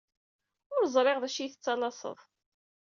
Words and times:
Ur 0.73 0.83
ẓriɣ 0.93 1.17
d 1.19 1.23
acu 1.27 1.39
i 1.41 1.43
yi-tettalaseḍ. 1.43 2.19